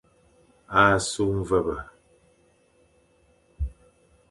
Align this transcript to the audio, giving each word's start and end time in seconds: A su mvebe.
A 0.83 0.85
su 0.99 1.25
mvebe. 1.31 1.75